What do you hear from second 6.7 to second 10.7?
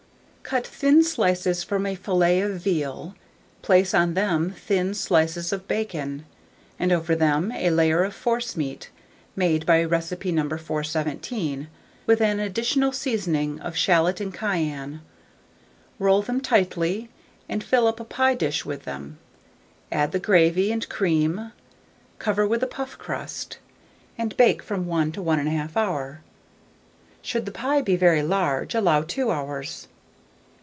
and over them a layer of forcemeat, made by recipe No.